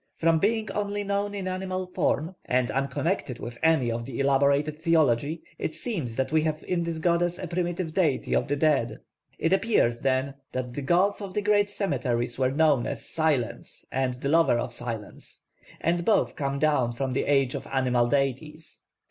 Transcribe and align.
From 0.15 0.39
being 0.39 0.71
only 0.71 1.03
known 1.03 1.35
in 1.35 1.47
animal 1.47 1.85
form, 1.85 2.33
and 2.45 2.71
unconnected 2.71 3.37
with 3.37 3.59
any 3.61 3.91
of 3.91 4.03
the 4.03 4.19
elaborated 4.19 4.79
theology, 4.81 5.43
it 5.59 5.75
seems 5.75 6.15
that 6.15 6.31
we 6.31 6.41
have 6.41 6.63
in 6.63 6.81
this 6.81 6.97
goddess 6.97 7.37
a 7.37 7.45
primitive 7.45 7.93
deity 7.93 8.33
of 8.35 8.47
the 8.47 8.55
dead. 8.55 8.97
It 9.37 9.53
appears, 9.53 9.99
then, 9.99 10.33
that 10.53 10.73
the 10.73 10.81
gods 10.81 11.21
of 11.21 11.35
the 11.35 11.41
great 11.43 11.69
cemeteries 11.69 12.39
were 12.39 12.49
known 12.49 12.87
as 12.87 13.05
Silence 13.07 13.85
and 13.91 14.15
the 14.15 14.29
Lover 14.29 14.57
of 14.57 14.73
Silence, 14.73 15.41
and 15.79 16.03
both 16.03 16.35
come 16.35 16.57
down 16.57 16.93
from 16.93 17.13
the 17.13 17.25
age 17.25 17.53
of 17.53 17.67
animal 17.71 18.07
deities. 18.07 18.79